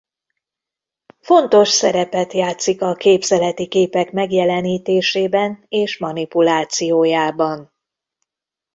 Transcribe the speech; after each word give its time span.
Fontos 1.21 1.69
szerepet 1.69 2.33
játszik 2.33 2.81
a 2.81 2.93
képzeleti 2.93 3.67
képek 3.67 4.11
megjelenítésében 4.11 5.65
és 5.67 5.97
manipulációjában. 5.97 7.73